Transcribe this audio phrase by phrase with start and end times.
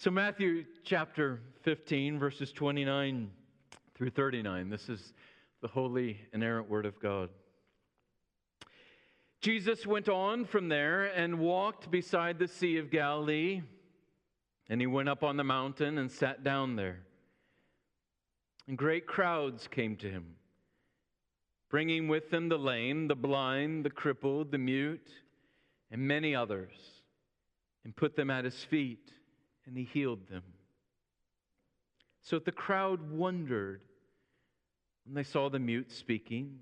[0.00, 3.32] So, Matthew chapter 15, verses 29
[3.96, 4.70] through 39.
[4.70, 5.12] This is
[5.60, 7.30] the holy, inerrant word of God.
[9.40, 13.62] Jesus went on from there and walked beside the Sea of Galilee,
[14.68, 17.00] and he went up on the mountain and sat down there.
[18.68, 20.36] And great crowds came to him,
[21.70, 25.10] bringing with them the lame, the blind, the crippled, the mute,
[25.90, 26.70] and many others,
[27.82, 29.10] and put them at his feet
[29.68, 30.42] and he healed them.
[32.22, 33.82] So the crowd wondered
[35.04, 36.58] when they saw the mute speaking,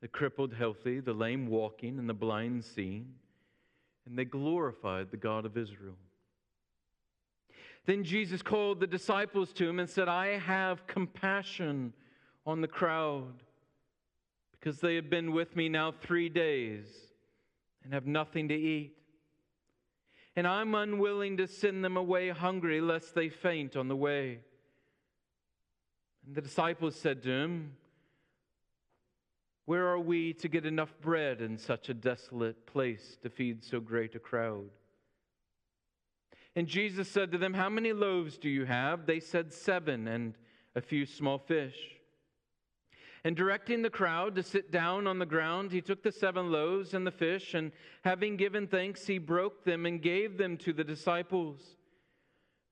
[0.00, 3.06] the crippled healthy, the lame walking, and the blind seeing,
[4.06, 5.96] and they glorified the God of Israel.
[7.86, 11.92] Then Jesus called the disciples to him and said, I have compassion
[12.46, 13.42] on the crowd
[14.52, 16.86] because they have been with me now three days
[17.82, 18.96] and have nothing to eat
[20.36, 24.40] and I'm unwilling to send them away hungry, lest they faint on the way.
[26.26, 27.76] And the disciples said to him,
[29.64, 33.80] Where are we to get enough bread in such a desolate place to feed so
[33.80, 34.70] great a crowd?
[36.56, 39.06] And Jesus said to them, How many loaves do you have?
[39.06, 40.34] They said, Seven, and
[40.74, 41.93] a few small fish.
[43.24, 46.92] And directing the crowd to sit down on the ground, he took the seven loaves
[46.92, 47.72] and the fish, and
[48.02, 51.76] having given thanks, he broke them and gave them to the disciples.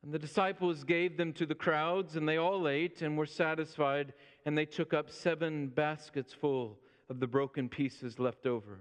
[0.03, 4.13] And the disciples gave them to the crowds, and they all ate and were satisfied,
[4.45, 8.81] and they took up seven baskets full of the broken pieces left over.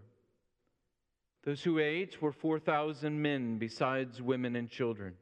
[1.46, 5.14] Those who ate were 4,000 men, besides women and children.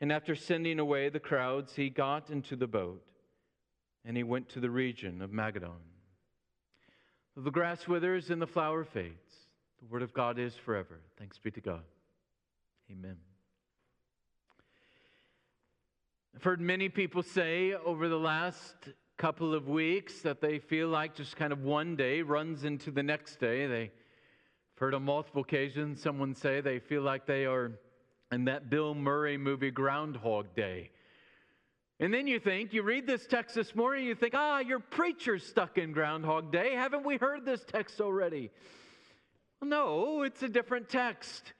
[0.00, 3.02] And after sending away the crowds, he got into the boat
[4.04, 5.80] and he went to the region of Magadan.
[7.36, 9.48] The grass withers and the flower fades.
[9.80, 11.00] The word of God is forever.
[11.18, 11.82] Thanks be to God.
[12.90, 13.16] Amen.
[16.34, 18.74] I've heard many people say over the last
[19.16, 23.02] couple of weeks that they feel like just kind of one day runs into the
[23.02, 23.66] next day.
[23.66, 23.90] They've
[24.76, 27.72] heard on multiple occasions someone say they feel like they are
[28.32, 30.90] in that Bill Murray movie Groundhog Day
[32.00, 35.44] and then you think, you read this text this morning, you think, ah, your preacher's
[35.44, 36.74] stuck in Groundhog Day.
[36.74, 38.50] Haven't we heard this text already?
[39.60, 41.52] No, it's a different text.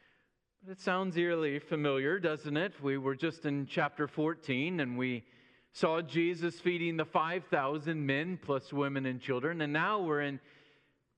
[0.64, 2.72] But it sounds eerily familiar, doesn't it?
[2.82, 5.24] We were just in chapter 14 and we
[5.72, 9.60] saw Jesus feeding the 5,000 men plus women and children.
[9.60, 10.40] And now we're in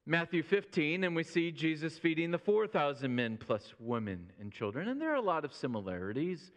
[0.04, 4.88] Matthew 15 and we see Jesus feeding the 4,000 men plus women and children.
[4.88, 6.50] And there are a lot of similarities.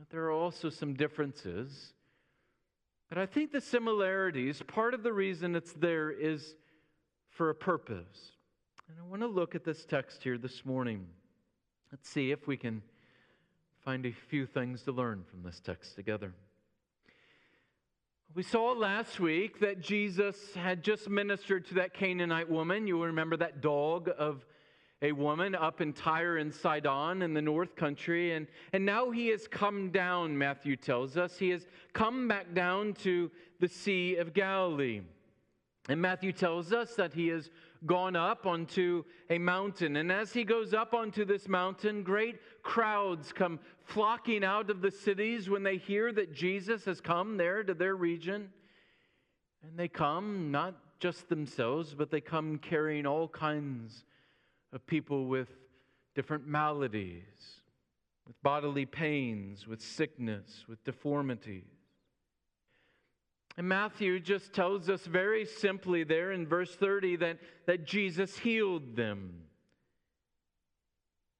[0.00, 1.92] But there are also some differences.
[3.10, 6.56] But I think the similarities, part of the reason it's there is
[7.28, 8.32] for a purpose.
[8.88, 11.06] And I want to look at this text here this morning.
[11.92, 12.80] Let's see if we can
[13.84, 16.32] find a few things to learn from this text together.
[18.34, 22.86] We saw last week that Jesus had just ministered to that Canaanite woman.
[22.86, 24.46] You remember that dog of
[25.02, 28.32] a woman up in Tyre and Sidon in the north country.
[28.32, 31.38] And, and now he has come down, Matthew tells us.
[31.38, 33.30] He has come back down to
[33.60, 35.00] the Sea of Galilee.
[35.88, 37.50] And Matthew tells us that he has
[37.86, 39.96] gone up onto a mountain.
[39.96, 44.90] And as he goes up onto this mountain, great crowds come flocking out of the
[44.90, 48.50] cities when they hear that Jesus has come there to their region.
[49.62, 54.04] And they come not just themselves, but they come carrying all kinds
[54.72, 55.48] of people with
[56.14, 57.60] different maladies,
[58.26, 61.64] with bodily pains, with sickness, with deformities.
[63.56, 68.96] And Matthew just tells us very simply there in verse 30 that, that Jesus healed
[68.96, 69.42] them.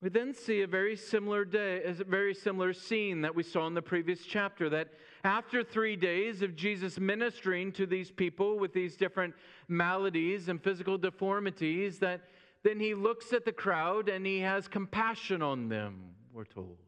[0.03, 3.75] We then see a very similar day, a very similar scene that we saw in
[3.75, 4.71] the previous chapter.
[4.71, 4.89] That
[5.25, 9.35] after three days of Jesus ministering to these people with these different
[9.69, 12.23] maladies and physical deformities, that
[12.63, 16.79] then he looks at the crowd and he has compassion on them, we're told,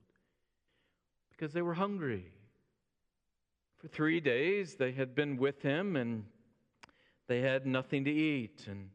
[1.30, 2.26] because they were hungry.
[3.78, 6.24] For three days they had been with him and
[7.26, 8.66] they had nothing to eat.
[8.68, 8.90] And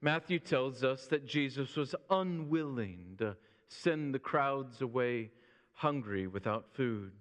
[0.00, 3.36] Matthew tells us that Jesus was unwilling to
[3.68, 5.30] send the crowds away
[5.74, 7.12] hungry without food.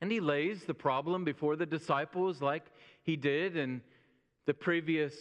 [0.00, 2.64] And he lays the problem before the disciples like
[3.02, 3.82] he did in
[4.46, 5.14] the previous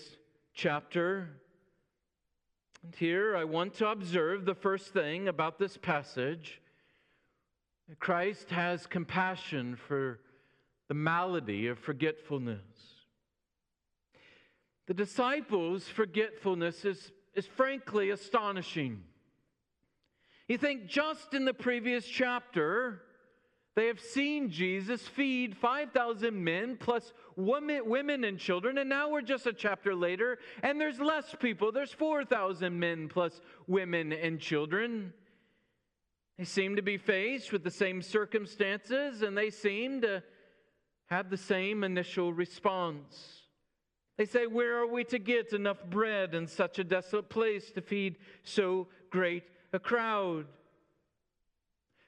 [0.54, 1.30] chapter
[2.84, 6.62] and here I want to observe the first thing about this passage
[8.00, 10.20] Christ has compassion for
[10.90, 12.60] the malady of forgetfulness.
[14.86, 19.04] The disciples' forgetfulness is, is frankly astonishing.
[20.48, 23.02] You think just in the previous chapter,
[23.80, 29.22] they have seen Jesus feed 5,000 men plus women, women and children, and now we're
[29.22, 31.72] just a chapter later, and there's less people.
[31.72, 35.14] There's 4,000 men plus women and children.
[36.38, 40.24] They seem to be faced with the same circumstances, and they seem to
[41.06, 43.44] have the same initial response.
[44.18, 47.82] They say, Where are we to get enough bread in such a desolate place to
[47.82, 50.48] feed so great a crowd?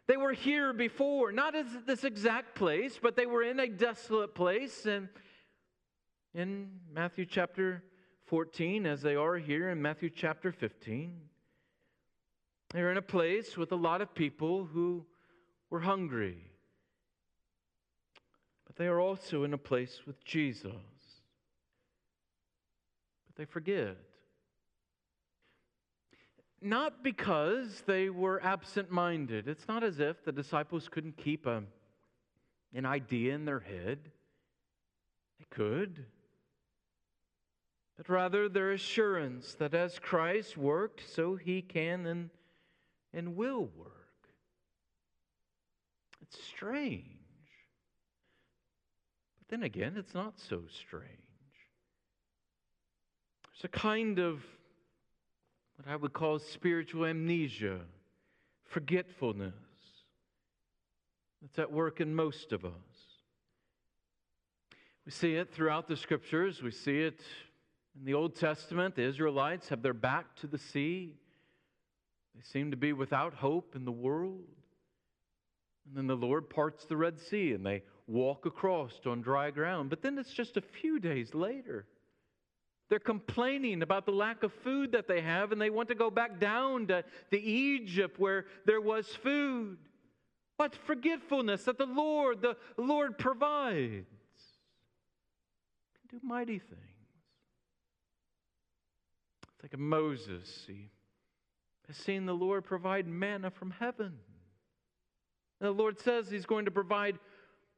[0.08, 4.36] They were here before, not at this exact place, but they were in a desolate
[4.36, 4.86] place.
[4.86, 5.10] And
[6.34, 7.84] in Matthew chapter
[8.26, 11.22] 14, as they are here in Matthew chapter 15,
[12.72, 15.06] they're in a place with a lot of people who
[15.70, 16.38] were hungry.
[18.66, 20.72] But they are also in a place with Jesus.
[23.28, 23.98] But they forget.
[26.62, 29.48] Not because they were absent minded.
[29.48, 31.64] It's not as if the disciples couldn't keep a,
[32.76, 33.98] an idea in their head.
[35.40, 36.06] They could.
[37.98, 42.30] But rather, their assurance that as Christ worked, so he can and,
[43.12, 44.30] and will work.
[46.22, 47.06] It's strange.
[49.40, 51.08] But then again, it's not so strange.
[53.44, 54.44] There's a kind of
[55.82, 57.80] what I would call spiritual amnesia,
[58.66, 59.54] forgetfulness
[61.42, 62.72] that's at work in most of us.
[65.06, 66.62] We see it throughout the scriptures.
[66.62, 67.20] We see it
[67.98, 68.96] in the Old Testament.
[68.96, 71.16] The Israelites have their back to the sea.
[72.36, 74.46] They seem to be without hope in the world.
[75.88, 79.90] And then the Lord parts the Red Sea and they walk across on dry ground.
[79.90, 81.88] But then it's just a few days later
[82.92, 86.12] they're complaining about the lack of food that they have, and they want to go
[86.12, 89.78] back down to, to Egypt where there was food.
[90.58, 94.06] What forgetfulness that the Lord, the Lord provides.
[96.10, 96.82] Can do mighty things.
[99.62, 100.66] Think of Moses.
[100.68, 100.90] He
[101.88, 104.18] has seen the Lord provide manna from heaven.
[105.62, 107.20] And the Lord says He's going to provide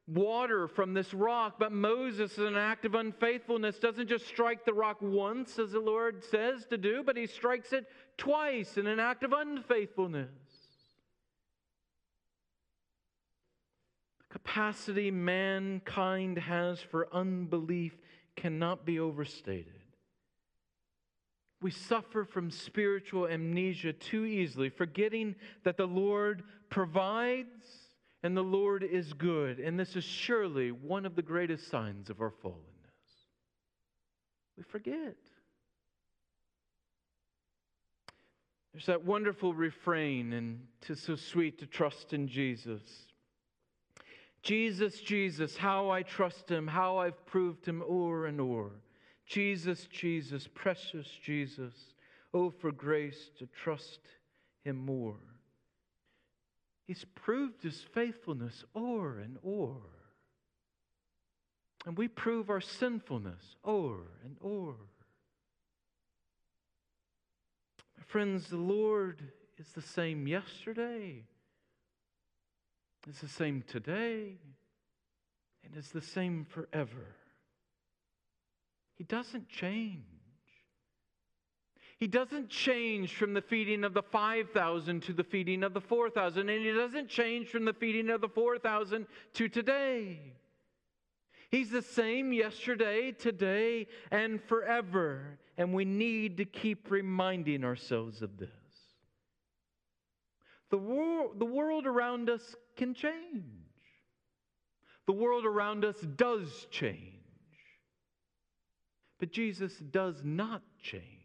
[0.06, 1.54] water from this rock.
[1.58, 5.80] But Moses, in an act of unfaithfulness, doesn't just strike the rock once, as the
[5.80, 7.86] Lord says to do, but he strikes it
[8.18, 10.28] twice in an act of unfaithfulness.
[14.18, 17.96] The capacity mankind has for unbelief
[18.36, 19.72] cannot be overstated.
[21.62, 27.83] We suffer from spiritual amnesia too easily, forgetting that the Lord provides
[28.24, 29.60] and the Lord is good.
[29.60, 32.56] And this is surely one of the greatest signs of our fallenness.
[34.56, 35.14] We forget.
[38.72, 42.82] There's that wonderful refrain, and tis so sweet to trust in Jesus.
[44.42, 48.70] Jesus, Jesus, how I trust him, how I've proved him o'er and o'er.
[49.26, 51.74] Jesus, Jesus, precious Jesus,
[52.32, 54.00] oh, for grace to trust
[54.64, 55.18] him more.
[56.86, 59.80] He's proved his faithfulness o'er and o'er.
[61.86, 64.76] And we prove our sinfulness o'er and o'er.
[67.96, 69.22] My friends, the Lord
[69.58, 71.24] is the same yesterday,
[73.08, 74.38] is the same today,
[75.64, 77.16] and is the same forever.
[78.96, 80.13] He doesn't change.
[81.98, 86.48] He doesn't change from the feeding of the 5,000 to the feeding of the 4,000,
[86.48, 90.20] and he doesn't change from the feeding of the 4,000 to today.
[91.50, 98.38] He's the same yesterday, today, and forever, and we need to keep reminding ourselves of
[98.38, 98.50] this.
[100.70, 103.44] The, wor- the world around us can change.
[105.06, 107.12] The world around us does change.
[109.20, 111.23] But Jesus does not change.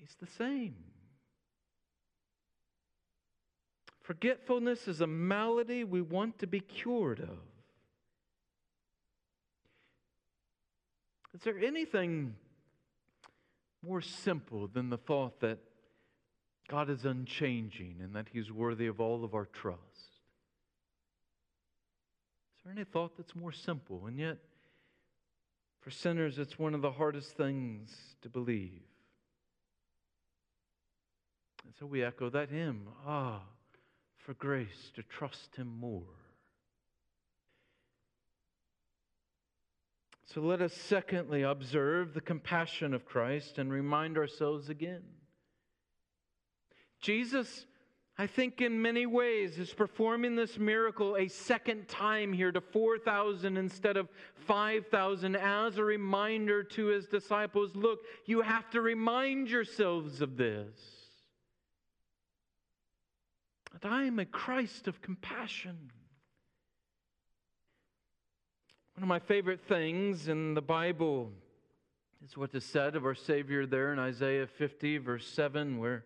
[0.00, 0.74] He's the same.
[4.00, 7.38] Forgetfulness is a malady we want to be cured of.
[11.34, 12.34] Is there anything
[13.86, 15.58] more simple than the thought that
[16.68, 19.78] God is unchanging and that He's worthy of all of our trust?
[22.56, 24.06] Is there any thought that's more simple?
[24.06, 24.38] And yet,
[25.80, 28.82] for sinners, it's one of the hardest things to believe.
[31.64, 33.42] And so we echo that hymn ah,
[34.18, 36.02] for grace to trust him more.
[40.32, 45.02] So let us secondly observe the compassion of Christ and remind ourselves again.
[47.00, 47.66] Jesus,
[48.16, 53.56] I think, in many ways, is performing this miracle a second time here to 4,000
[53.56, 54.08] instead of
[54.46, 60.99] 5,000 as a reminder to his disciples look, you have to remind yourselves of this.
[63.72, 65.90] That I am a Christ of compassion.
[68.94, 71.32] One of my favorite things in the Bible
[72.24, 76.04] is what is said of our Savior there in Isaiah 50, verse 7, where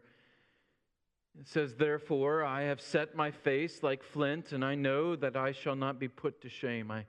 [1.41, 5.51] it says, Therefore, I have set my face like flint, and I know that I
[5.53, 6.91] shall not be put to shame.
[6.91, 7.07] I,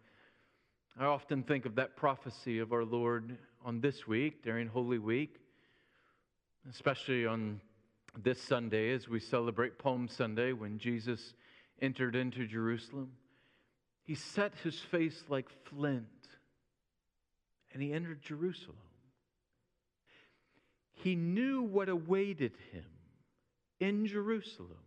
[0.98, 5.38] I often think of that prophecy of our Lord on this week, during Holy Week,
[6.68, 7.62] especially on
[8.24, 11.34] this Sunday as we celebrate Palm Sunday when Jesus
[11.82, 13.12] entered into Jerusalem.
[14.04, 16.06] He set his face like flint,
[17.74, 18.78] and he entered Jerusalem.
[20.94, 22.86] He knew what awaited him
[23.80, 24.78] in Jerusalem.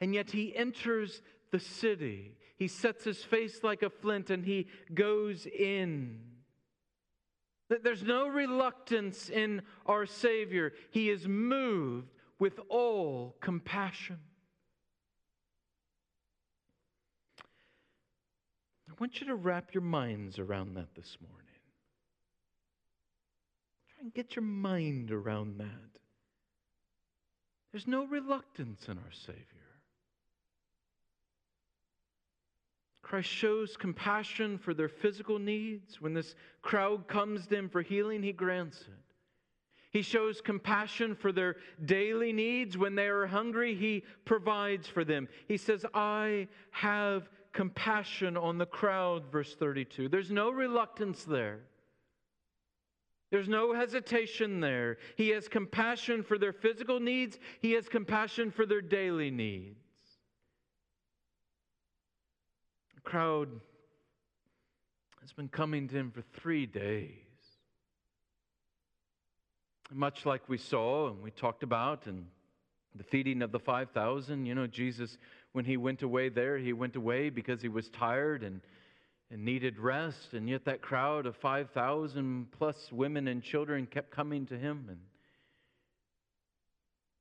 [0.00, 2.36] And yet he enters the city.
[2.56, 6.20] He sets his face like a flint and he goes in.
[7.82, 10.72] There's no reluctance in our Savior.
[10.90, 14.18] He is moved with all compassion.
[18.88, 21.38] I want you to wrap your minds around that this morning.
[23.88, 26.00] Try and get your mind around that.
[27.72, 29.61] There's no reluctance in our Savior.
[33.12, 36.00] Christ shows compassion for their physical needs.
[36.00, 39.04] When this crowd comes to him for healing, he grants it.
[39.90, 42.78] He shows compassion for their daily needs.
[42.78, 45.28] When they are hungry, he provides for them.
[45.46, 50.08] He says, I have compassion on the crowd, verse 32.
[50.08, 51.60] There's no reluctance there.
[53.30, 54.96] There's no hesitation there.
[55.16, 59.81] He has compassion for their physical needs, He has compassion for their daily needs.
[63.02, 63.48] The crowd
[65.20, 67.10] has been coming to Him for three days.
[69.90, 72.26] Much like we saw and we talked about in
[72.94, 75.18] the feeding of the 5,000, you know, Jesus,
[75.52, 78.60] when he went away there, he went away because he was tired and
[79.32, 84.44] and needed rest, and yet that crowd of 5,000 plus women and children kept coming
[84.46, 84.84] to him.
[84.90, 84.98] And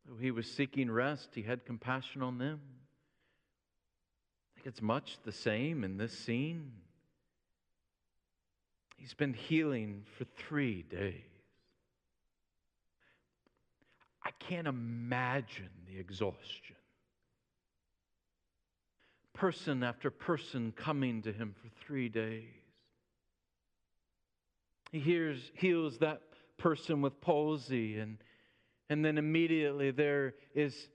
[0.05, 2.59] though he was seeking rest, he had compassion on them.
[4.63, 6.71] It's much the same in this scene.
[8.97, 11.23] He's been healing for three days.
[14.23, 16.75] I can't imagine the exhaustion
[19.41, 22.43] person after person coming to him for three days.
[24.91, 26.21] He hears, heals that
[26.59, 28.19] person with palsy, and,
[28.87, 30.89] and then immediately there is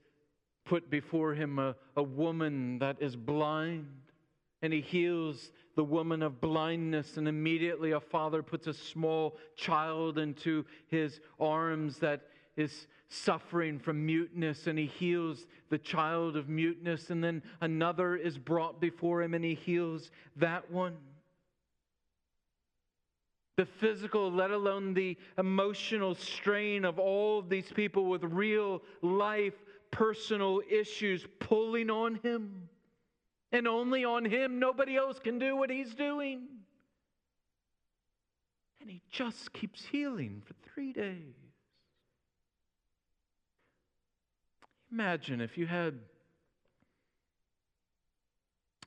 [0.67, 3.87] put before him a, a woman that is blind.
[4.61, 10.17] And he heals the woman of blindness, and immediately a father puts a small child
[10.17, 12.21] into his arms that
[12.55, 18.37] is suffering from muteness and he heals the child of muteness, and then another is
[18.37, 20.97] brought before him and he heals that one.
[23.57, 29.55] The physical, let alone the emotional strain of all of these people with real life,
[29.91, 32.69] personal issues pulling on him.
[33.51, 36.47] And only on him, nobody else can do what he's doing.
[38.81, 41.35] And he just keeps healing for three days.
[44.91, 45.99] Imagine if you had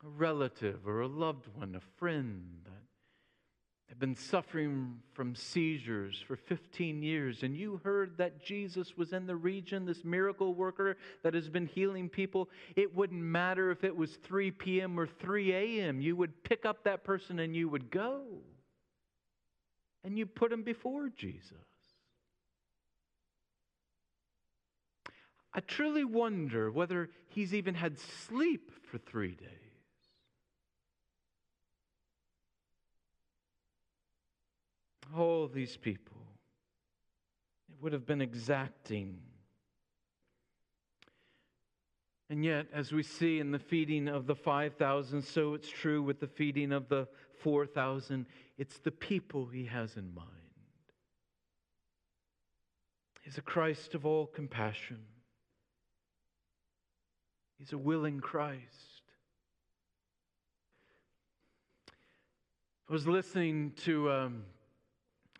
[0.04, 2.69] a relative or a loved one, a friend
[3.90, 9.26] had been suffering from seizures for 15 years, and you heard that Jesus was in
[9.26, 13.94] the region, this miracle worker that has been healing people, it wouldn't matter if it
[13.94, 14.98] was 3 p.m.
[14.98, 16.00] or 3 a.m.
[16.00, 18.22] You would pick up that person and you would go.
[20.04, 21.56] And you put him before Jesus.
[25.52, 29.69] I truly wonder whether he's even had sleep for three days.
[35.16, 36.16] All these people,
[37.68, 39.18] it would have been exacting.
[42.28, 46.20] And yet, as we see in the feeding of the 5,000, so it's true with
[46.20, 47.08] the feeding of the
[47.40, 48.26] 4,000.
[48.56, 50.28] It's the people he has in mind.
[53.22, 54.98] He's a Christ of all compassion.
[57.58, 59.02] He's a willing Christ.
[62.88, 64.42] I was listening to um,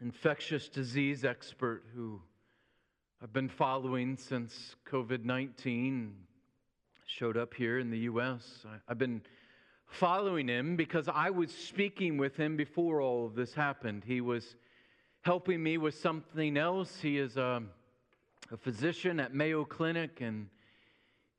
[0.00, 2.20] infectious disease expert who
[3.22, 6.14] I've been following since COVID 19
[7.06, 8.64] showed up here in the U.S.
[8.88, 9.20] I've been
[9.86, 14.04] following him because I was speaking with him before all of this happened.
[14.06, 14.56] He was
[15.20, 17.00] helping me with something else.
[17.00, 17.62] He is a,
[18.50, 20.48] a physician at Mayo Clinic, and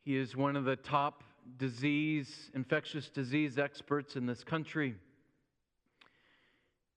[0.03, 1.23] he is one of the top
[1.57, 4.95] disease, infectious disease experts in this country.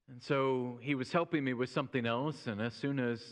[0.09, 3.23] And so he was helping me with something else, and as soon as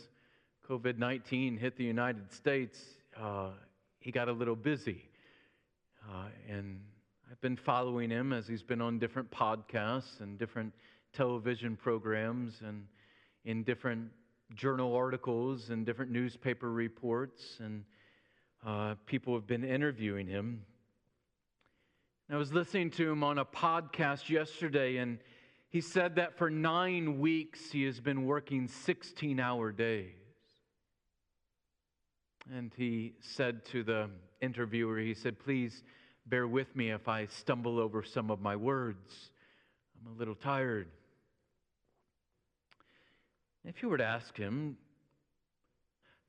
[0.67, 2.79] COVID 19 hit the United States,
[3.15, 3.49] uh,
[3.99, 5.09] he got a little busy.
[6.09, 6.79] Uh, and
[7.31, 10.73] I've been following him as he's been on different podcasts and different
[11.13, 12.87] television programs and
[13.45, 14.09] in different
[14.55, 17.59] journal articles and different newspaper reports.
[17.59, 17.85] And
[18.65, 20.65] uh, people have been interviewing him.
[22.31, 25.19] I was listening to him on a podcast yesterday, and
[25.73, 30.13] he said that for nine weeks he has been working 16 hour days.
[32.53, 35.81] And he said to the interviewer, he said, Please
[36.27, 39.31] bear with me if I stumble over some of my words.
[39.99, 40.89] I'm a little tired.
[43.65, 44.77] If you were to ask him,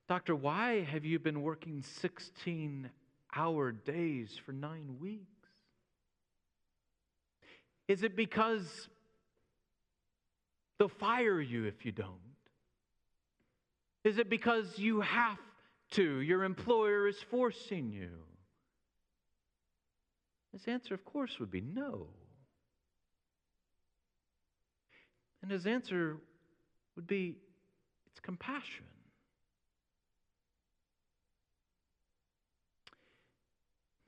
[0.08, 2.88] Doctor, why have you been working 16
[3.36, 5.26] hour days for nine weeks?
[7.88, 8.88] Is it because
[10.78, 12.18] they'll fire you if you don't?
[14.04, 15.38] Is it because you have
[15.92, 16.20] to?
[16.20, 18.10] Your employer is forcing you?
[20.52, 22.08] His answer, of course, would be no.
[25.42, 26.16] And his answer
[26.96, 27.36] would be
[28.10, 28.84] it's compassion.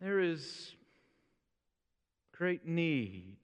[0.01, 0.75] There is
[2.33, 3.37] great need.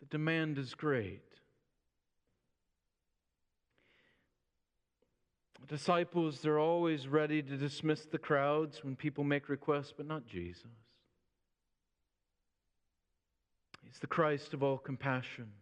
[0.00, 1.22] The demand is great.
[5.51, 10.26] The disciples, they're always ready to dismiss the crowds when people make requests, but not
[10.26, 10.66] Jesus.
[13.84, 15.52] He's the Christ of all compassion.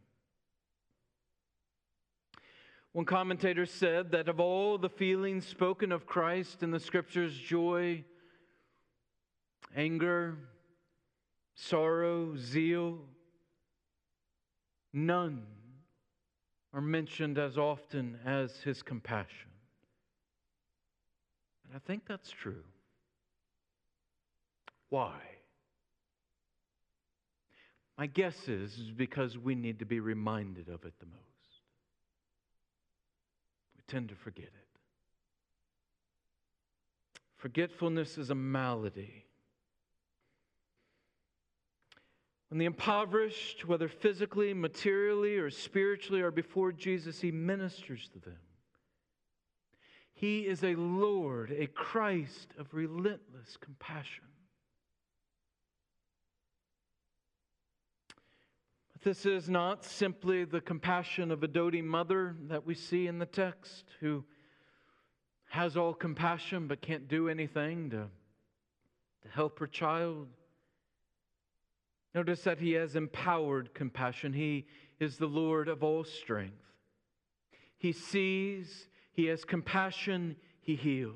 [2.93, 8.05] One commentator said that of all the feelings spoken of Christ in the scriptures, joy,
[9.77, 10.37] anger,
[11.55, 12.99] sorrow, zeal,
[14.93, 15.47] none
[16.73, 19.50] are mentioned as often as his compassion.
[21.71, 22.65] And I think that's true.
[24.89, 25.15] Why?
[27.97, 31.61] My guess is, is because we need to be reminded of it the most
[33.77, 34.81] We tend to forget it.
[37.37, 39.27] Forgetfulness is a malady.
[42.49, 48.39] When the impoverished, whether physically, materially, or spiritually, are before Jesus, He ministers to them.
[50.21, 54.25] He is a Lord, a Christ of relentless compassion.
[58.93, 63.19] But This is not simply the compassion of a doting mother that we see in
[63.19, 64.23] the text who
[65.49, 68.07] has all compassion but can't do anything to,
[69.23, 70.29] to help her child.
[72.15, 74.35] Notice that he has empowered compassion.
[74.35, 74.67] He
[74.99, 76.75] is the Lord of all strength.
[77.79, 81.15] He sees, he has compassion, he heals.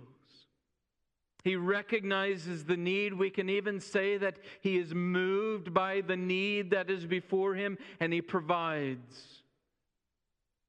[1.44, 3.12] He recognizes the need.
[3.12, 7.76] We can even say that he is moved by the need that is before him
[8.00, 9.42] and he provides.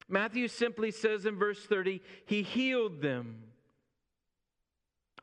[0.09, 3.37] Matthew simply says in verse 30, he healed them.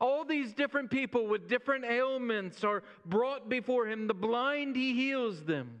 [0.01, 4.07] All these different people with different ailments are brought before him.
[4.07, 5.79] The blind, he heals them.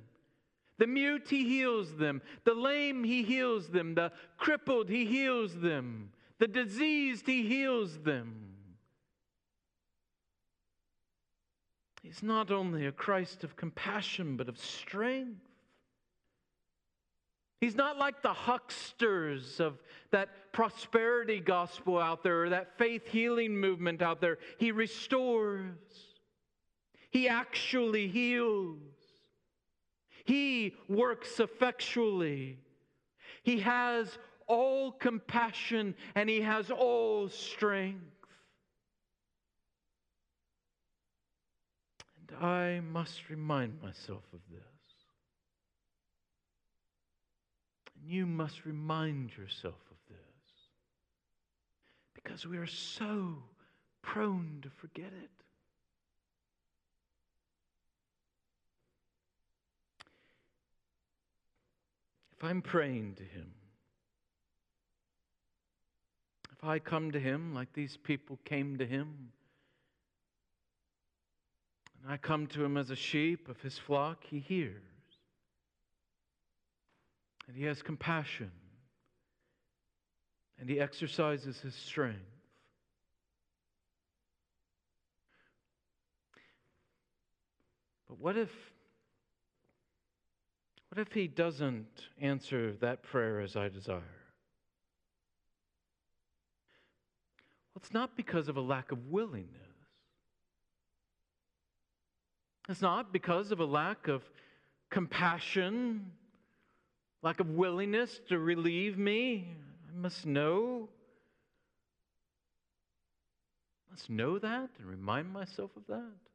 [0.83, 2.21] The mute, he heals them.
[2.43, 3.95] The lame, he heals them.
[3.95, 6.09] The crippled, he heals them.
[6.39, 8.49] The diseased, he heals them.
[12.01, 15.39] He's not only a Christ of compassion, but of strength.
[17.61, 23.55] He's not like the hucksters of that prosperity gospel out there or that faith healing
[23.55, 24.37] movement out there.
[24.57, 25.61] He restores,
[27.09, 28.81] He actually heals,
[30.23, 32.57] He works effectually.
[33.43, 37.99] He has all compassion and He has all strength.
[42.29, 44.61] And I must remind myself of this.
[47.99, 50.17] And you must remind yourself of this.
[52.13, 53.35] Because we are so
[54.01, 55.42] prone to forget it.
[62.43, 63.53] If I'm praying to Him,
[66.51, 69.31] if if I come to him like these people came to him,
[72.01, 74.81] and I come to him as a sheep of his flock, he hears.
[77.47, 78.51] And he has compassion.
[80.57, 82.19] And he exercises his strength.
[88.07, 88.49] But what if
[90.93, 91.87] what if he doesn't
[92.21, 93.95] answer that prayer as I desire?
[97.73, 99.49] Well, it's not because of a lack of willingness.
[102.69, 104.21] It's not because of a lack of
[104.91, 106.11] compassion,
[107.23, 109.47] lack of willingness to relieve me.
[109.91, 110.89] I must know.
[113.87, 116.32] I must know that and remind myself of that.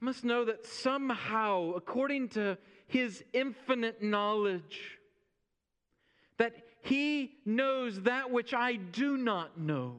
[0.00, 4.98] Must know that somehow, according to his infinite knowledge,
[6.38, 9.96] that he knows that which I do not know.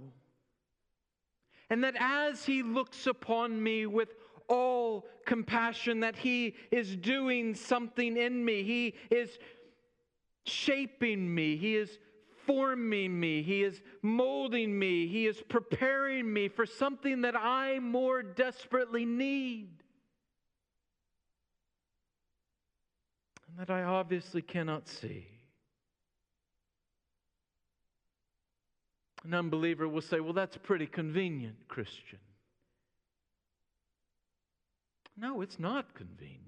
[1.69, 4.09] And that as he looks upon me with
[4.49, 8.63] all compassion, that he is doing something in me.
[8.63, 9.37] He is
[10.45, 11.55] shaping me.
[11.55, 11.99] He is
[12.45, 13.43] forming me.
[13.43, 15.07] He is molding me.
[15.07, 19.80] He is preparing me for something that I more desperately need.
[23.51, 25.27] And that I obviously cannot see.
[29.23, 32.19] An unbeliever will say, Well, that's pretty convenient, Christian.
[35.17, 36.41] No, it's not convenient.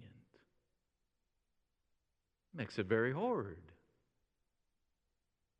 [2.54, 3.60] It makes it very hard.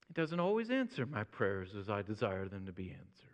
[0.10, 3.30] It doesn't always answer my prayers as I desire them to be answered.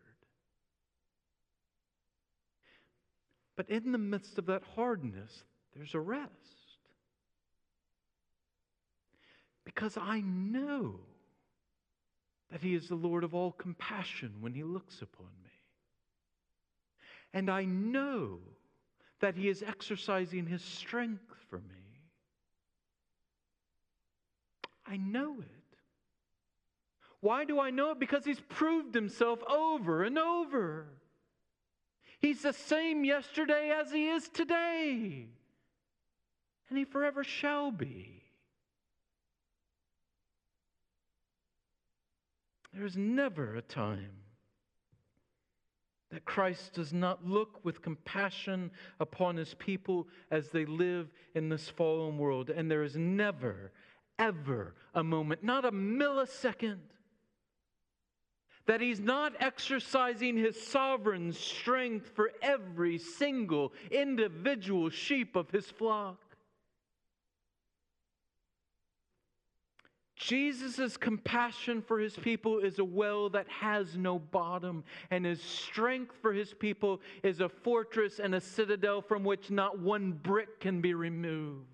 [3.55, 5.43] But in the midst of that hardness,
[5.75, 6.58] there's a rest.
[9.75, 10.95] Because I know
[12.51, 15.51] that He is the Lord of all compassion when He looks upon me.
[17.35, 18.39] And I know
[19.19, 22.01] that He is exercising His strength for me.
[24.87, 25.77] I know it.
[27.19, 27.99] Why do I know it?
[27.99, 30.87] Because He's proved Himself over and over.
[32.19, 35.27] He's the same yesterday as He is today,
[36.69, 38.18] and He forever shall be.
[42.73, 44.11] There is never a time
[46.11, 51.69] that Christ does not look with compassion upon his people as they live in this
[51.69, 52.49] fallen world.
[52.49, 53.71] And there is never,
[54.17, 56.79] ever a moment, not a millisecond,
[58.65, 66.28] that he's not exercising his sovereign strength for every single individual sheep of his flock.
[70.19, 76.13] Jesus' compassion for his people is a well that has no bottom, and his strength
[76.21, 80.81] for his people is a fortress and a citadel from which not one brick can
[80.81, 81.65] be removed.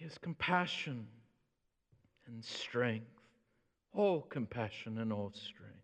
[0.00, 1.06] Has compassion
[2.26, 3.06] and strength,
[3.94, 5.83] all compassion and all strength.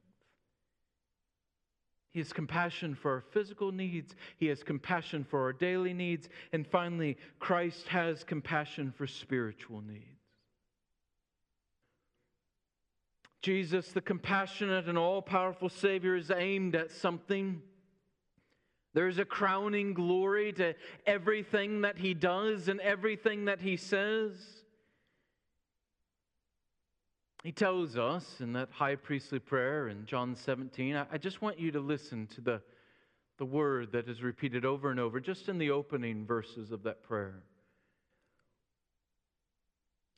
[2.12, 4.14] He has compassion for our physical needs.
[4.36, 6.28] He has compassion for our daily needs.
[6.52, 10.04] And finally, Christ has compassion for spiritual needs.
[13.42, 17.62] Jesus, the compassionate and all powerful Savior, is aimed at something.
[18.92, 20.74] There's a crowning glory to
[21.06, 24.59] everything that He does and everything that He says.
[27.42, 31.58] He tells us in that high priestly prayer in John 17, I, I just want
[31.58, 32.62] you to listen to the,
[33.38, 37.02] the word that is repeated over and over, just in the opening verses of that
[37.02, 37.42] prayer.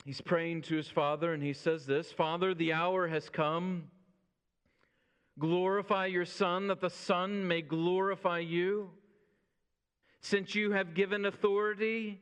[0.03, 3.85] He's praying to his Father, and he says this Father, the hour has come.
[5.39, 8.91] Glorify your Son, that the Son may glorify you.
[10.19, 12.21] Since you have given authority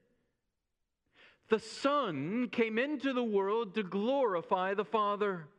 [1.51, 5.49] the Son came into the world to glorify the Father.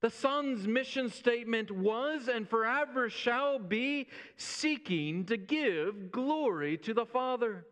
[0.00, 7.04] The Son's mission statement was and forever shall be seeking to give glory to the
[7.04, 7.66] Father.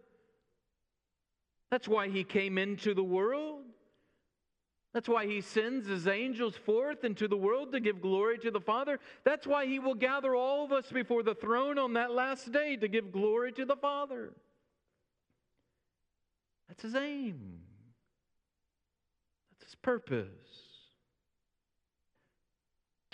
[1.70, 3.62] That's why he came into the world.
[4.92, 8.60] That's why he sends his angels forth into the world to give glory to the
[8.60, 9.00] Father.
[9.24, 12.76] That's why he will gather all of us before the throne on that last day
[12.76, 14.34] to give glory to the Father.
[16.68, 17.60] That's his aim,
[19.50, 20.28] that's his purpose.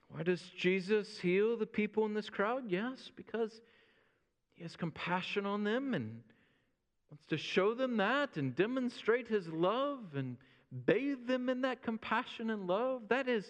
[0.09, 2.65] Why does Jesus heal the people in this crowd?
[2.69, 3.61] Yes, because
[4.55, 6.23] he has compassion on them and
[7.11, 10.37] wants to show them that and demonstrate his love and
[10.87, 13.03] bathe them in that compassion and love.
[13.09, 13.45] That is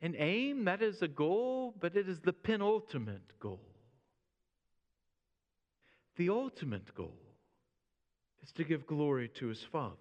[0.00, 3.60] an aim, that is a goal, but it is the penultimate goal.
[6.16, 7.23] The ultimate goal
[8.44, 9.96] is to give glory to his Father.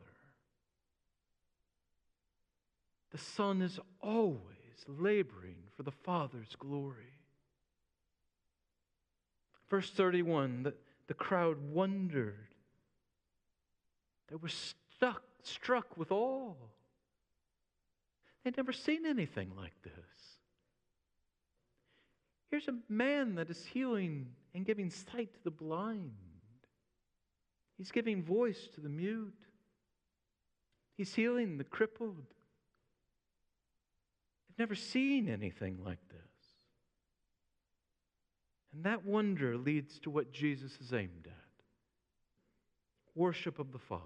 [3.12, 4.39] The Son is always
[4.88, 7.13] laboring for the Father's glory.
[9.69, 10.73] Verse 31 the,
[11.08, 12.47] the crowd wondered.
[14.29, 16.53] They were stuck struck with awe.
[18.43, 19.93] They'd never seen anything like this.
[22.49, 26.12] Here's a man that is healing and giving sight to the blind.
[27.83, 29.33] He's giving voice to the mute.
[30.95, 32.27] He's healing the crippled.
[34.49, 36.21] I've never seen anything like this.
[38.71, 41.33] And that wonder leads to what Jesus is aimed at
[43.15, 44.01] worship of the Father.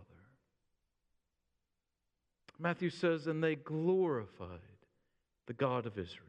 [2.57, 4.49] Matthew says, and they glorified
[5.45, 6.25] the God of Israel.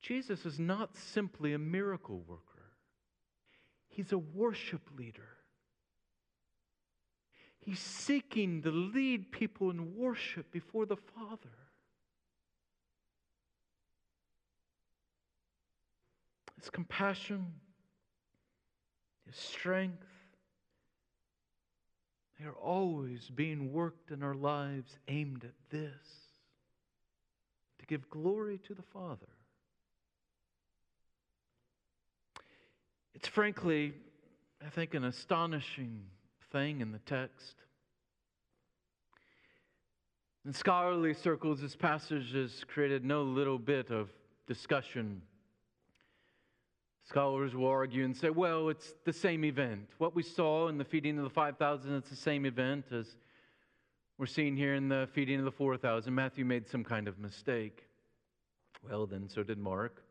[0.00, 2.47] Jesus is not simply a miracle worker,
[3.98, 5.26] he's a worship leader.
[7.58, 11.50] He's seeking to lead people in worship before the Father.
[16.60, 17.54] His compassion,
[19.26, 20.06] His strength,
[22.38, 26.06] they are always being worked in our lives aimed at this
[27.80, 29.26] to give glory to the Father.
[33.18, 33.94] It's frankly,
[34.64, 36.02] I think, an astonishing
[36.52, 37.56] thing in the text.
[40.46, 44.08] In scholarly circles, this passage has created no little bit of
[44.46, 45.22] discussion
[47.08, 49.88] Scholars will argue and say, well, it's the same event.
[49.96, 53.16] What we saw in the feeding of the 5,000, it's the same event as
[54.18, 56.14] we're seeing here in the feeding of the 4,000.
[56.14, 57.86] Matthew made some kind of mistake.
[58.86, 60.04] Well, then, so did Mark.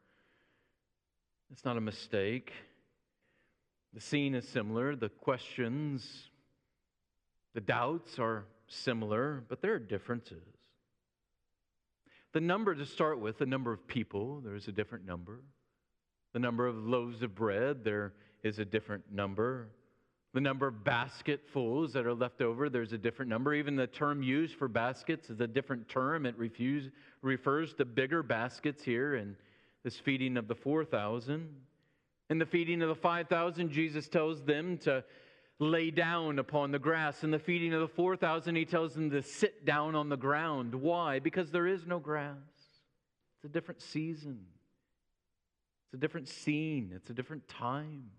[1.51, 2.51] It's not a mistake.
[3.93, 4.95] The scene is similar.
[4.95, 6.29] The questions,
[7.53, 10.43] the doubts are similar, but there are differences.
[12.33, 15.39] The number to start with, the number of people, there is a different number.
[16.33, 19.69] The number of loaves of bread, there is a different number.
[20.33, 23.53] The number of basketfuls that are left over, there's a different number.
[23.53, 26.25] Even the term used for baskets is a different term.
[26.25, 29.35] It refuse, refers to bigger baskets here in
[29.83, 31.49] this feeding of the 4,000.
[32.29, 35.03] In the feeding of the 5,000, Jesus tells them to
[35.59, 37.23] lay down upon the grass.
[37.23, 40.75] In the feeding of the 4,000, he tells them to sit down on the ground.
[40.75, 41.19] Why?
[41.19, 42.35] Because there is no grass,
[43.35, 44.45] it's a different season.
[45.85, 48.09] It's a different scene, it's a different time.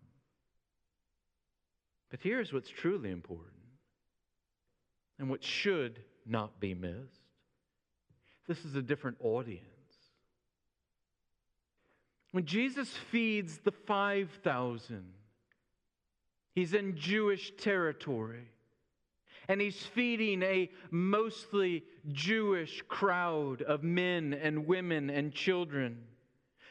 [2.11, 3.53] But here's what's truly important
[5.19, 7.29] and what should not be missed
[8.49, 9.63] this is a different audience.
[12.33, 15.05] When Jesus feeds the 5,000,
[16.55, 18.49] he's in Jewish territory
[19.49, 26.05] and he's feeding a mostly Jewish crowd of men and women and children.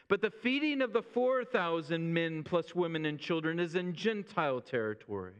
[0.08, 5.34] But the feeding of the 4,000 men plus women and children is in Gentile territory.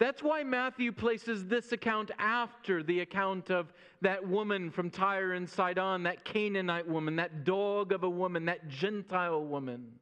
[0.00, 5.46] That's why Matthew places this account after the account of that woman from Tyre and
[5.46, 9.92] Sidon, that Canaanite woman, that dog of a woman, that Gentile woman.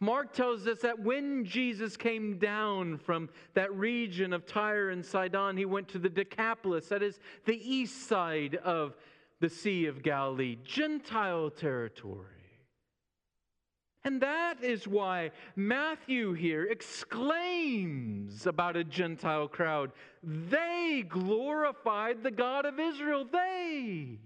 [0.00, 5.58] Mark tells us that when Jesus came down from that region of Tyre and Sidon,
[5.58, 8.96] he went to the Decapolis, that is the east side of
[9.40, 12.37] the Sea of Galilee, Gentile territory.
[14.04, 19.92] And that is why Matthew here exclaims about a Gentile crowd.
[20.22, 23.26] They glorified the God of Israel.
[23.30, 24.18] They.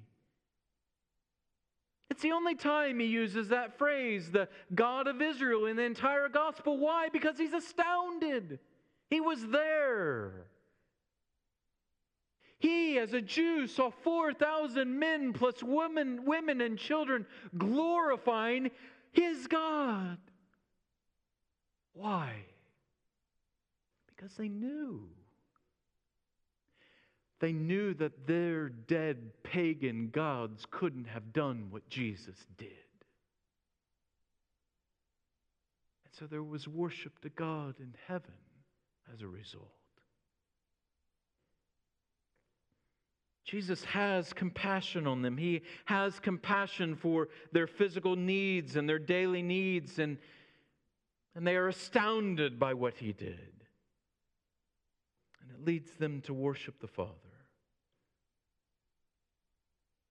[2.10, 6.28] It's the only time he uses that phrase, the God of Israel, in the entire
[6.28, 6.76] gospel.
[6.76, 7.08] Why?
[7.08, 8.58] Because he's astounded.
[9.08, 10.46] He was there.
[12.58, 17.26] He, as a Jew, saw 4,000 men plus women, women and children
[17.58, 18.70] glorifying
[19.12, 20.18] his God.
[21.92, 22.32] Why?
[24.08, 25.08] Because they knew.
[27.40, 32.68] They knew that their dead pagan gods couldn't have done what Jesus did.
[36.04, 38.30] And so there was worship to God in heaven
[39.12, 39.81] as a result.
[43.44, 45.36] Jesus has compassion on them.
[45.36, 50.18] He has compassion for their physical needs and their daily needs, and,
[51.34, 53.52] and they are astounded by what he did.
[55.40, 57.10] And it leads them to worship the Father.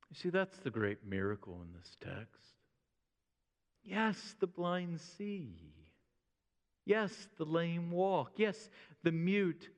[0.09, 2.51] You see, that's the great miracle in this text.
[3.81, 5.55] Yes, the blind see.
[6.85, 8.33] Yes, the lame walk.
[8.35, 8.69] Yes,
[9.03, 9.69] the mute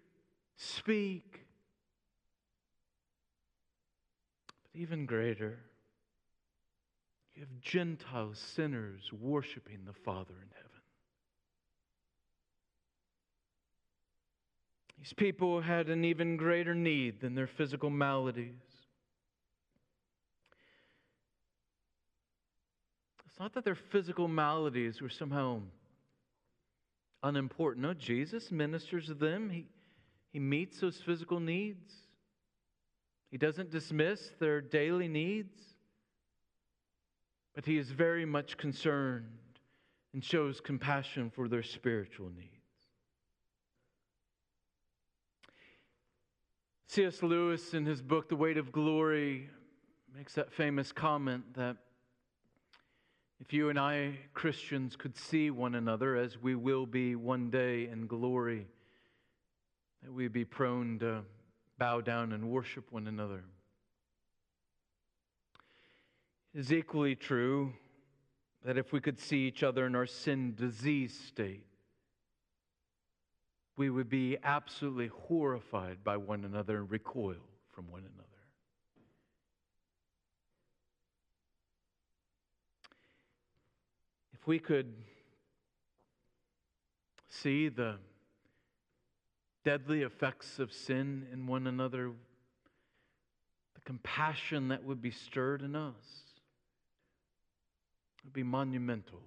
[0.57, 1.42] speak.
[4.73, 5.59] But even greater,
[7.35, 10.69] you have Gentile sinners worshiping the Father in heaven.
[14.97, 18.53] These people had an even greater need than their physical maladies.
[23.27, 25.61] It's not that their physical maladies were somehow
[27.23, 27.83] unimportant.
[27.83, 29.65] No, Jesus ministers to them, He,
[30.31, 31.91] he meets those physical needs.
[33.33, 35.57] He doesn't dismiss their daily needs,
[37.55, 39.25] but He is very much concerned
[40.13, 42.51] and shows compassion for their spiritual needs.
[46.85, 47.23] C.S.
[47.23, 49.49] Lewis, in his book, The Weight of Glory,
[50.15, 51.77] makes that famous comment that
[53.39, 57.87] if you and I, Christians, could see one another as we will be one day
[57.87, 58.67] in glory,
[60.03, 61.23] that we'd be prone to
[61.83, 63.43] bow down and worship one another.
[66.53, 67.73] It is equally true
[68.63, 71.65] that if we could see each other in our sin diseased state,
[73.75, 77.43] we would be absolutely horrified by one another and recoil
[77.73, 78.29] from one another.
[84.33, 84.93] If we could
[87.27, 87.97] see the
[89.63, 92.11] deadly effects of sin in one another,
[93.75, 95.93] the compassion that would be stirred in us
[98.23, 99.21] would be monumental.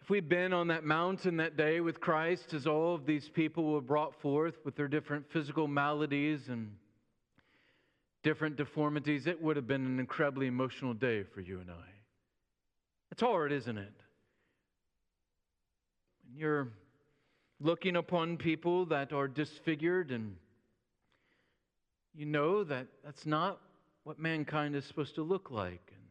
[0.00, 3.72] If we'd been on that mountain that day with Christ, as all of these people
[3.72, 6.72] were brought forth with their different physical maladies and
[8.24, 11.84] different deformities, it would have been an incredibly emotional day for you and I.
[13.12, 13.92] It's hard, isn't it?
[16.26, 16.72] When you're
[17.62, 20.36] looking upon people that are disfigured and
[22.14, 23.60] you know that that's not
[24.04, 25.92] what mankind is supposed to look like.
[25.94, 26.02] And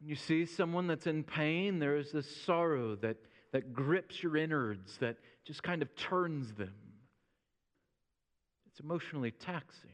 [0.00, 3.18] when you see someone that's in pain, there is this sorrow that,
[3.52, 6.74] that grips your innards, that just kind of turns them.
[8.70, 9.90] It's emotionally taxing.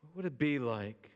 [0.00, 1.13] What would it be like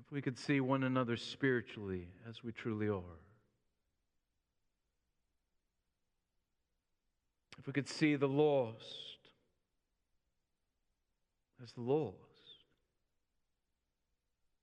[0.00, 3.02] if we could see one another spiritually as we truly are.
[7.58, 9.14] If we could see the lost
[11.62, 12.14] as the lost.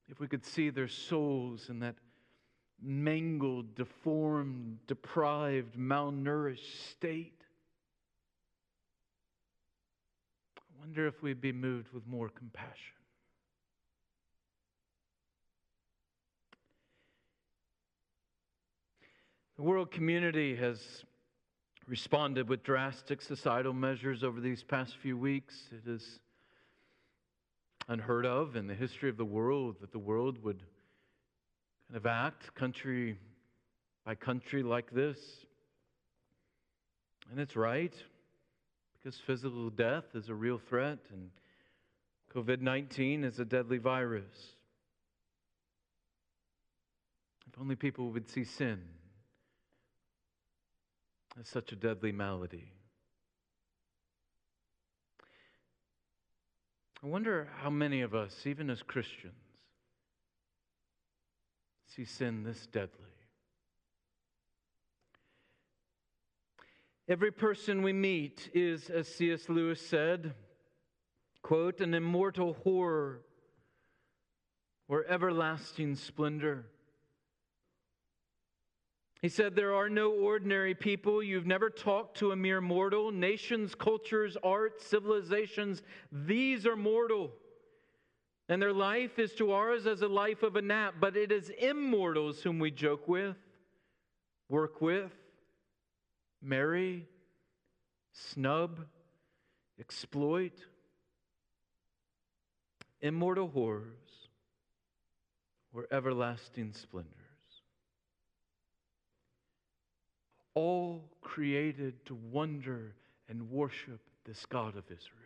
[0.08, 1.96] If we could see their souls in that
[2.82, 7.42] mangled, deformed, deprived, malnourished state.
[10.58, 13.01] I wonder if we'd be moved with more compassion.
[19.62, 21.06] The world community has
[21.86, 25.68] responded with drastic societal measures over these past few weeks.
[25.72, 26.20] It is
[27.88, 30.64] unheard of in the history of the world that the world would
[31.88, 33.20] kind of act country
[34.04, 35.20] by country like this.
[37.30, 37.94] And it's right
[38.98, 41.30] because physical death is a real threat and
[42.34, 44.56] COVID 19 is a deadly virus.
[47.46, 48.82] If only people would see sin
[51.40, 52.72] it's such a deadly malady.
[57.04, 59.34] I wonder how many of us, even as Christians,
[61.88, 63.06] see sin this deadly.
[67.08, 69.50] Every person we meet is, as C.S.
[69.50, 70.34] Lewis said,
[71.42, 73.22] quote, an immortal horror
[74.88, 76.68] or everlasting splendor.
[79.22, 81.22] He said, There are no ordinary people.
[81.22, 83.12] You've never talked to a mere mortal.
[83.12, 87.32] Nations, cultures, arts, civilizations, these are mortal.
[88.50, 91.50] And their life is to ours as a life of a gnat, but it is
[91.50, 93.38] immortals whom we joke with,
[94.50, 95.12] work with,
[96.42, 97.08] marry,
[98.12, 98.80] snub,
[99.80, 100.66] exploit,
[103.00, 104.28] immortal horrors,
[105.74, 107.21] or everlasting splendors.
[110.54, 112.96] All created to wonder
[113.30, 115.22] and worship this God of Israel.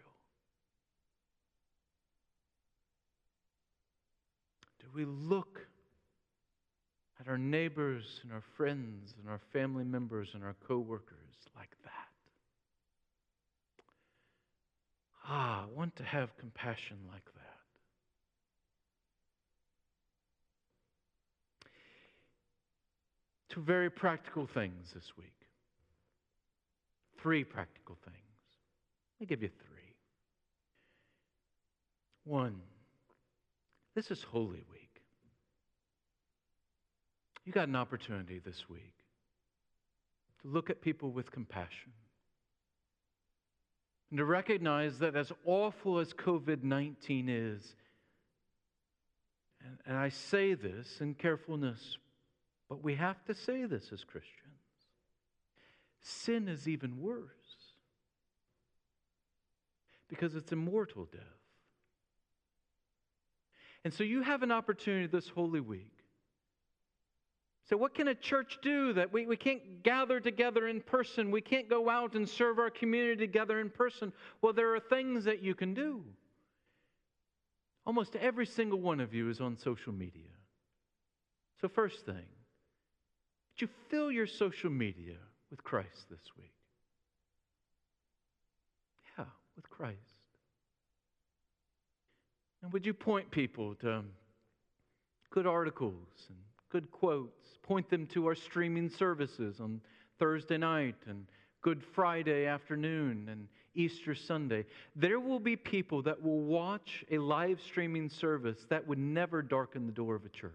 [4.80, 5.66] Do we look
[7.20, 11.92] at our neighbors and our friends and our family members and our coworkers like that?
[15.28, 17.56] Ah, I want to have compassion like that.
[23.56, 25.32] Two very practical things this week.
[27.22, 28.18] Three practical things.
[29.14, 29.94] Let me give you three.
[32.26, 32.58] One,
[33.96, 35.02] this is Holy Week.
[37.46, 38.94] You got an opportunity this week
[40.42, 41.94] to look at people with compassion
[44.10, 47.76] and to recognize that as awful as COVID 19 is,
[49.64, 51.98] and, and, I say this in carefulness,
[52.70, 54.46] but we have to say this as Christians
[56.06, 57.32] sin is even worse
[60.08, 61.22] because it's immortal death.
[63.84, 65.92] And so you have an opportunity this Holy Week.
[67.68, 71.32] So, what can a church do that we, we can't gather together in person?
[71.32, 74.14] We can't go out and serve our community together in person.
[74.44, 76.04] Well, there are things that you can do.
[77.88, 80.30] Almost every single one of you is on social media.
[81.60, 82.26] So, first thing,
[83.62, 85.16] you fill your social media
[85.50, 86.54] with Christ this week?
[89.18, 89.26] Yeah,
[89.56, 90.00] with Christ.
[92.62, 94.10] And would you point people to um,
[95.30, 96.38] good articles and
[96.72, 97.58] good quotes?
[97.62, 99.82] Point them to our streaming services on
[100.20, 101.28] Thursday night and
[101.62, 104.66] Good Friday afternoon and Easter Sunday.
[104.96, 109.86] There will be people that will watch a live streaming service that would never darken
[109.86, 110.52] the door of a church.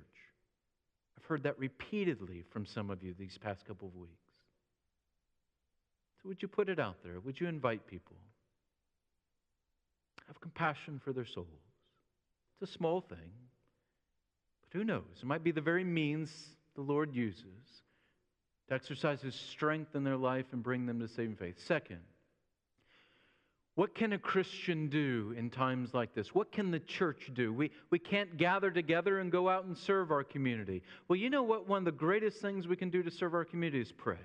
[1.31, 4.33] Heard that repeatedly from some of you these past couple of weeks.
[6.21, 7.21] So, would you put it out there?
[7.21, 8.17] Would you invite people?
[10.27, 11.47] Have compassion for their souls.
[12.61, 13.31] It's a small thing,
[14.61, 15.05] but who knows?
[15.23, 16.33] It might be the very means
[16.75, 17.45] the Lord uses
[18.67, 21.65] to exercise His strength in their life and bring them to saving faith.
[21.65, 22.01] Second,
[23.77, 26.35] what can a Christian do in times like this?
[26.35, 27.53] What can the church do?
[27.53, 30.83] We, we can't gather together and go out and serve our community.
[31.09, 31.69] Well, you know what?
[31.69, 34.19] One of the greatest things we can do to serve our community is pray.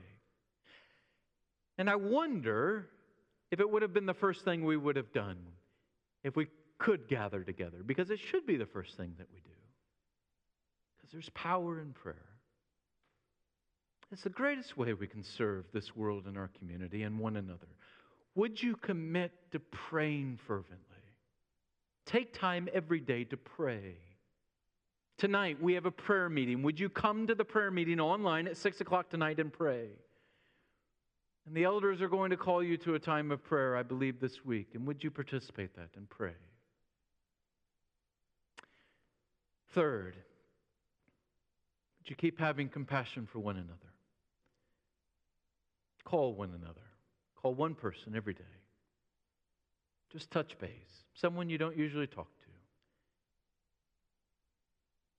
[1.78, 2.90] And I wonder
[3.52, 5.38] if it would have been the first thing we would have done
[6.24, 6.48] if we
[6.80, 9.56] could gather together, because it should be the first thing that we do.
[10.98, 12.16] Because there's power in prayer.
[14.12, 17.68] It's the greatest way we can serve this world and our community and one another.
[18.36, 20.80] Would you commit to praying fervently?
[22.06, 23.96] Take time every day to pray.
[25.18, 26.62] Tonight, we have a prayer meeting.
[26.64, 29.88] Would you come to the prayer meeting online at 6 o'clock tonight and pray?
[31.48, 34.20] And the elders are going to call you to a time of prayer, I believe,
[34.20, 34.70] this week.
[34.74, 36.34] And would you participate that and pray?
[39.74, 40.16] Third,
[42.00, 43.94] would you keep having compassion for one another?
[46.04, 46.85] Call one another.
[47.46, 48.42] Call one person every day.
[50.12, 51.04] Just touch base.
[51.14, 52.48] Someone you don't usually talk to.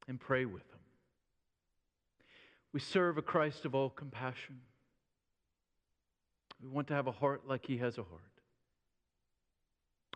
[0.09, 0.81] And pray with them.
[2.73, 4.57] We serve a Christ of all compassion.
[6.61, 8.23] We want to have a heart like He has a heart.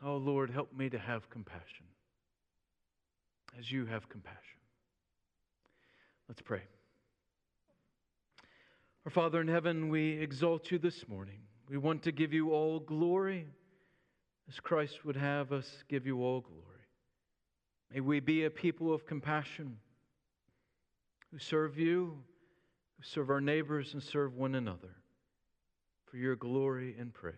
[0.02, 1.86] Oh, Lord, help me to have compassion
[3.56, 4.40] as you have compassion.
[6.28, 6.62] Let's pray.
[9.04, 11.42] Our Father in heaven, we exalt you this morning.
[11.70, 13.46] We want to give you all glory
[14.48, 16.64] as Christ would have us give you all glory.
[17.94, 19.76] May we be a people of compassion
[21.30, 22.18] who serve you,
[22.96, 24.96] who serve our neighbors, and serve one another
[26.10, 27.36] for your glory and praise.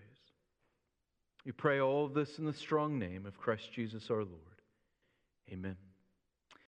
[1.44, 4.62] We pray all this in the strong name of Christ Jesus our Lord.
[5.50, 5.76] Amen.